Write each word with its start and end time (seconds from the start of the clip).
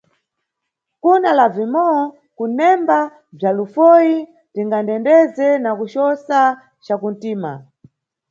Kuna 1.01 1.29
Lavimó, 1.39 1.87
kunemba 2.37 2.97
bzwa 3.35 3.51
lufoyi 3.57 4.15
tingandendeze 4.53 5.47
na 5.63 5.71
kucosa 5.77 6.39
ca 6.85 6.95
kuntima. 7.01 7.51